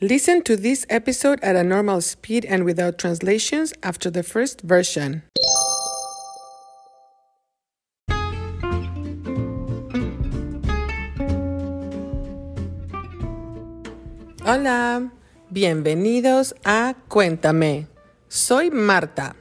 [0.00, 5.22] Listen to this episode at a normal speed and without translations after the first version.
[14.44, 15.12] Hola,
[15.52, 17.86] bienvenidos a Cuéntame.
[18.28, 19.36] Soy Marta.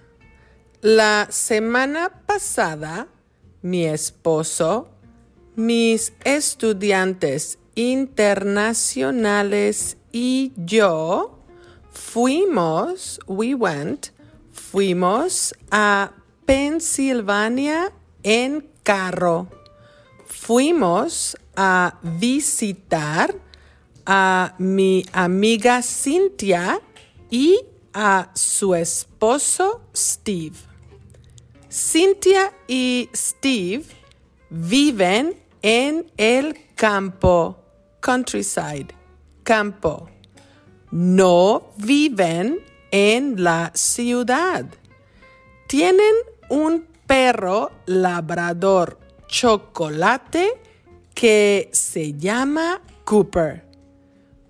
[0.84, 3.08] La semana pasada,
[3.64, 4.88] mi esposo,
[5.56, 11.40] mis estudiantes internacionales y yo
[11.92, 14.10] fuimos, we went,
[14.52, 16.12] fuimos a
[16.46, 17.92] Pensilvania
[18.24, 19.48] en carro.
[20.26, 23.36] Fuimos a visitar
[24.06, 26.82] a mi amiga Cynthia
[27.30, 27.60] y
[27.94, 30.58] a su esposo Steve.
[31.70, 33.86] Cynthia y Steve
[34.50, 37.63] viven en el campo,
[38.04, 38.94] countryside,
[39.44, 40.10] campo.
[40.92, 42.60] No viven
[42.92, 44.66] en la ciudad.
[45.68, 46.14] Tienen
[46.50, 50.62] un perro labrador chocolate
[51.16, 53.66] que se llama Cooper.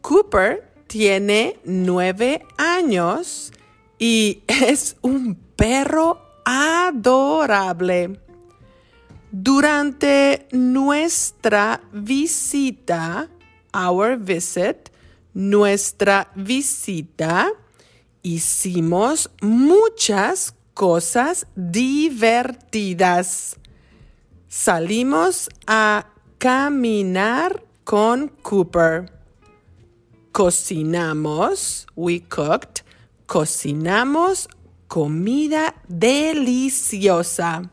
[0.02, 3.54] Cooper tiene nueve años
[4.00, 8.20] y es un perro adorable.
[9.32, 13.30] Durante nuestra visita,
[13.74, 14.92] our visit,
[15.34, 17.52] nuestra visita,
[18.22, 23.58] hicimos muchas cosas divertidas.
[24.48, 26.08] Salimos a
[26.38, 29.12] caminar con Cooper.
[30.32, 32.84] Cocinamos, we cooked,
[33.28, 34.48] cocinamos
[34.88, 37.70] comida deliciosa.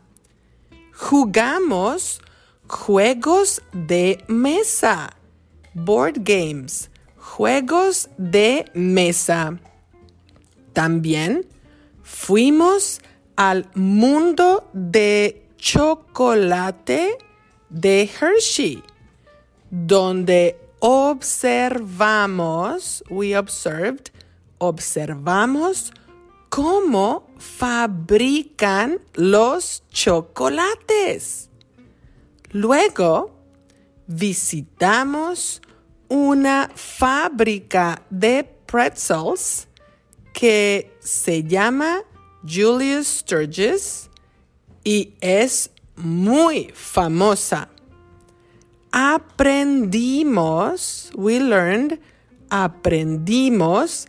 [0.93, 2.21] Jugamos
[2.67, 5.17] juegos de mesa,
[5.75, 9.59] board games, juegos de mesa.
[10.73, 11.47] También
[12.03, 13.01] fuimos
[13.37, 17.19] al mundo de chocolate
[17.69, 18.83] de Hershey,
[19.71, 22.25] donde observamos,
[23.09, 24.11] we observed,
[24.59, 25.93] observamos
[26.49, 31.49] cómo fabrican los chocolates.
[32.51, 33.40] Luego
[34.11, 35.63] visitamos
[36.09, 39.69] una fábrica de pretzels
[40.35, 42.03] que se llama
[42.43, 44.11] Julius Sturgis
[44.83, 47.69] y es muy famosa.
[48.91, 49.93] Aprendimos,
[51.15, 52.01] we learned,
[52.51, 54.09] aprendimos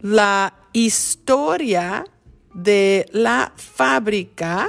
[0.00, 2.04] la historia
[2.54, 4.68] de la fábrica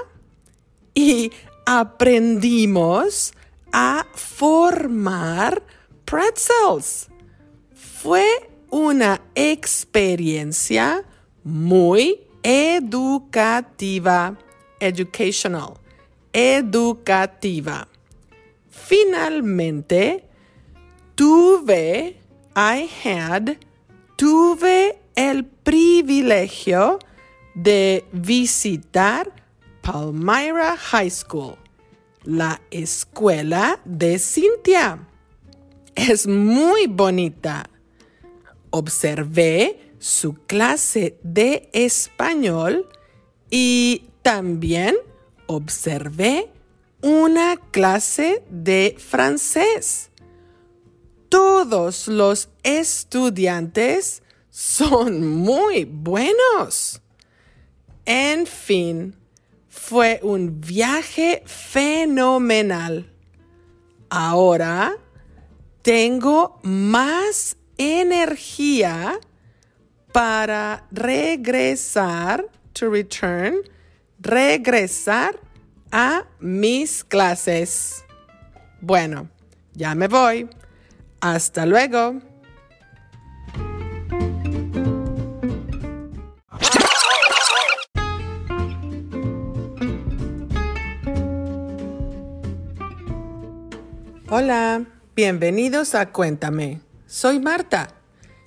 [0.95, 1.31] y
[1.67, 3.33] aprendimos
[3.71, 5.63] a formar
[6.05, 7.07] pretzels.
[7.73, 11.03] Fue una experiencia
[11.43, 14.37] muy educativa,
[14.79, 15.73] educational,
[16.33, 17.87] educativa.
[18.69, 20.25] Finalmente,
[21.15, 22.17] tuve,
[22.55, 23.57] I had,
[24.15, 26.99] tuve el privilegio
[27.53, 29.31] de visitar
[29.81, 31.57] Palmyra High School,
[32.23, 35.07] la escuela de Cynthia.
[35.95, 37.69] Es muy bonita.
[38.69, 42.87] Observé su clase de español
[43.49, 44.95] y también
[45.47, 46.49] observé
[47.01, 50.09] una clase de francés.
[51.29, 57.01] Todos los estudiantes son muy buenos.
[58.05, 59.15] En fin,
[59.71, 63.09] fue un viaje fenomenal.
[64.09, 64.97] Ahora
[65.81, 69.17] tengo más energía
[70.11, 73.61] para regresar, to return,
[74.19, 75.39] regresar
[75.89, 78.03] a mis clases.
[78.81, 79.29] Bueno,
[79.73, 80.49] ya me voy.
[81.21, 82.30] Hasta luego.
[94.33, 96.79] Hola, bienvenidos a Cuéntame.
[97.05, 97.89] Soy Marta.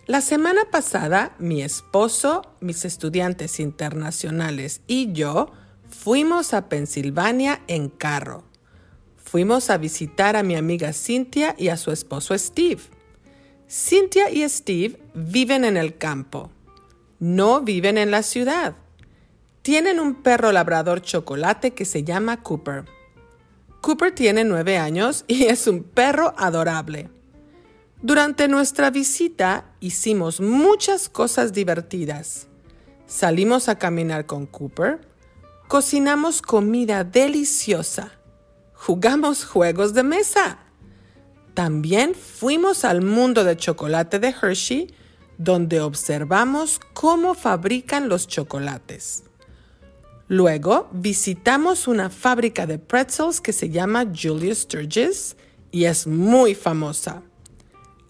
[0.06, 5.52] La semana pasada, mi esposo, mis estudiantes internacionales y yo
[5.90, 8.44] Fuimos a Pensilvania en carro.
[9.18, 12.80] Fuimos a visitar a mi amiga Cynthia y a su esposo Steve.
[13.68, 16.50] Cynthia y Steve viven en el campo.
[17.18, 18.74] No viven en la ciudad.
[19.60, 22.93] Tienen un perro labrador chocolate que se llama Cooper.
[23.84, 27.10] Cooper tiene nueve años y es un perro adorable.
[28.00, 32.46] Durante nuestra visita hicimos muchas cosas divertidas.
[33.06, 35.06] Salimos a caminar con Cooper,
[35.68, 38.12] cocinamos comida deliciosa,
[38.72, 40.60] jugamos juegos de mesa.
[41.52, 44.94] También fuimos al mundo de chocolate de Hershey,
[45.36, 49.24] donde observamos cómo fabrican los chocolates.
[50.28, 55.36] Luego visitamos una fábrica de pretzels que se llama Julius Sturgis
[55.70, 57.22] y es muy famosa.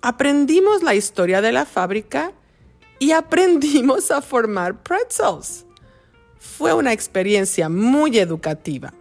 [0.00, 2.32] Aprendimos la historia de la fábrica
[3.00, 5.66] y aprendimos a formar pretzels.
[6.38, 8.92] Fue una experiencia muy educativa.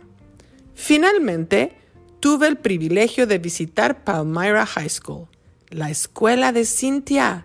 [0.74, 1.78] Finalmente,
[2.20, 5.28] tuve el privilegio de visitar Palmyra High School,
[5.70, 7.44] la escuela de Cynthia.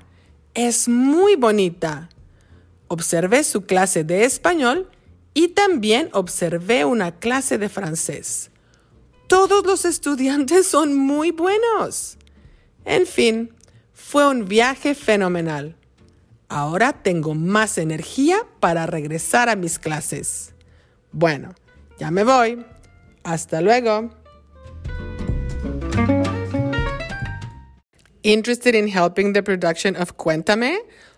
[0.55, 2.09] Es muy bonita.
[2.87, 4.89] Observé su clase de español
[5.39, 8.51] y también observé una clase de francés.
[9.29, 12.19] Todos los estudiantes son muy buenos.
[12.85, 13.55] En fin,
[13.93, 15.77] fue un viaje fenomenal.
[16.49, 20.55] Ahora tengo más energía para regresar a mis clases.
[21.13, 21.55] Bueno,
[22.01, 22.67] ya me voy.
[23.23, 24.11] Hasta luego.
[28.25, 30.81] Interested in helping the production of Cuéntame?